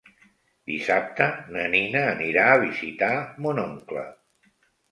[0.71, 1.27] Dissabte
[1.57, 3.13] na Nina anirà a visitar
[3.47, 4.09] mon oncle.